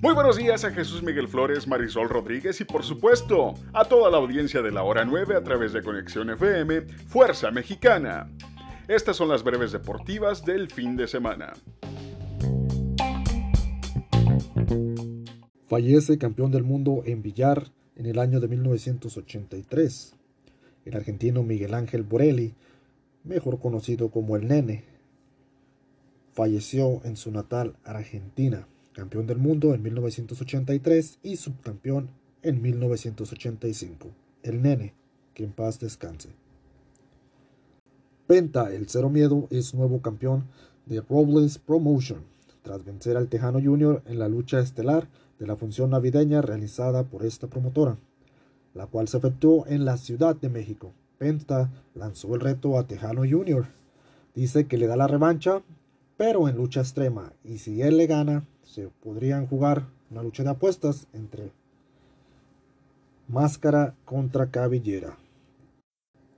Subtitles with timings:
[0.00, 4.18] Muy buenos días a Jesús Miguel Flores, Marisol Rodríguez y por supuesto a toda la
[4.18, 8.30] audiencia de la hora 9 a través de Conexión FM, Fuerza Mexicana.
[8.86, 11.54] Estas son las breves deportivas del fin de semana.
[15.66, 20.14] Fallece campeón del mundo en billar en el año de 1983.
[20.84, 22.54] El argentino Miguel Ángel Borelli,
[23.24, 24.97] mejor conocido como el Nene,
[26.38, 32.10] falleció en su natal Argentina campeón del mundo en 1983 y subcampeón
[32.42, 34.06] en 1985.
[34.44, 34.94] El nene,
[35.34, 36.28] que en paz descanse.
[38.28, 40.44] Penta, el Cero Miedo, es nuevo campeón
[40.86, 42.22] de Robles Promotion,
[42.62, 45.08] tras vencer al Tejano Junior en la lucha estelar
[45.40, 47.98] de la función navideña realizada por esta promotora,
[48.74, 50.92] la cual se efectuó en la Ciudad de México.
[51.18, 53.66] Penta lanzó el reto a Tejano Junior.
[54.36, 55.62] Dice que le da la revancha,
[56.18, 60.50] pero en lucha extrema, y si él le gana, se podrían jugar una lucha de
[60.50, 61.52] apuestas entre
[63.28, 65.16] Máscara contra Cabellera.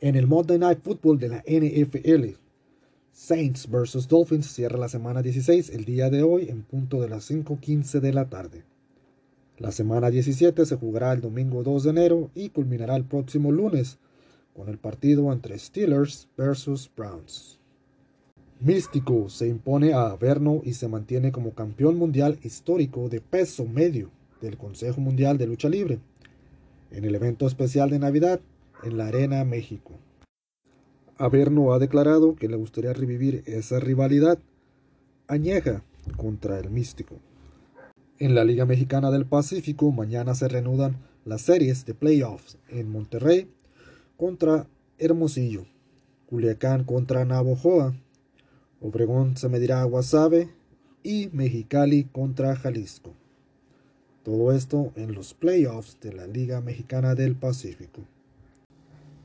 [0.00, 2.36] En el Monday Night Football de la NFL,
[3.12, 7.30] Saints vs Dolphins cierra la semana 16 el día de hoy en punto de las
[7.30, 8.64] 5.15 de la tarde.
[9.58, 13.98] La semana 17 se jugará el domingo 2 de enero y culminará el próximo lunes
[14.54, 17.58] con el partido entre Steelers vs Browns.
[18.60, 24.10] Místico se impone a Averno y se mantiene como campeón mundial histórico de peso medio
[24.40, 26.00] del Consejo Mundial de Lucha Libre
[26.90, 28.40] en el evento especial de Navidad
[28.82, 29.92] en la Arena México.
[31.18, 34.40] Averno ha declarado que le gustaría revivir esa rivalidad
[35.28, 35.84] añeja
[36.16, 37.14] contra el Místico.
[38.18, 43.48] En la Liga Mexicana del Pacífico mañana se reanudan las series de playoffs en Monterrey
[44.16, 44.66] contra
[44.98, 45.64] Hermosillo,
[46.26, 47.94] Culiacán contra Navojoa,
[48.80, 50.48] Obregón se medirá a Guasave
[51.02, 53.12] y Mexicali contra Jalisco.
[54.22, 58.02] Todo esto en los playoffs de la Liga Mexicana del Pacífico.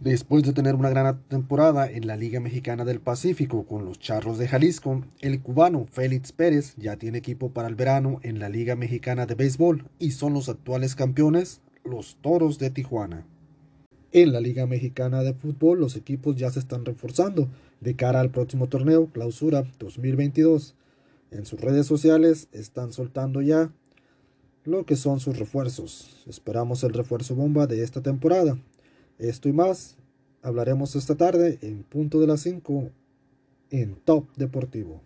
[0.00, 4.36] Después de tener una gran temporada en la Liga Mexicana del Pacífico con los Charros
[4.36, 8.76] de Jalisco, el cubano Félix Pérez ya tiene equipo para el verano en la Liga
[8.76, 13.24] Mexicana de Béisbol y son los actuales campeones, los Toros de Tijuana.
[14.10, 17.48] En la Liga Mexicana de Fútbol los equipos ya se están reforzando
[17.80, 20.74] de cara al próximo torneo Clausura 2022.
[21.30, 23.70] En sus redes sociales están soltando ya
[24.64, 26.24] lo que son sus refuerzos.
[26.26, 28.58] Esperamos el refuerzo bomba de esta temporada.
[29.18, 29.98] Esto y más
[30.40, 32.90] hablaremos esta tarde en punto de las 5
[33.70, 35.02] en Top Deportivo.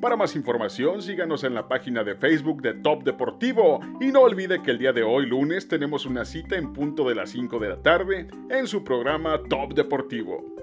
[0.00, 4.62] Para más información, síganos en la página de Facebook de Top Deportivo y no olvide
[4.62, 7.68] que el día de hoy, lunes, tenemos una cita en punto de las 5 de
[7.68, 10.54] la tarde en su programa Top Deportivo.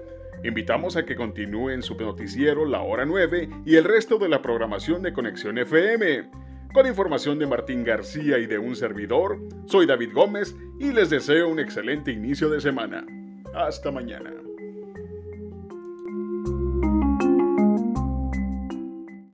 [0.42, 5.02] Invitamos a que continúen su noticiero La Hora 9 y el resto de la programación
[5.02, 6.30] de Conexión FM.
[6.72, 11.48] Con información de Martín García y de un servidor, soy David Gómez y les deseo
[11.48, 13.04] un excelente inicio de semana.
[13.54, 14.45] Hasta mañana.